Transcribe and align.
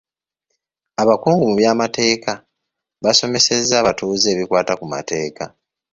Abakungu 1.01 1.43
mu 1.49 1.55
by'amateeka 1.59 2.31
baasomesezza 3.03 3.73
abatuuze 3.81 4.27
ebikwata 4.31 4.73
ku 4.79 4.85
mateeka. 4.93 5.43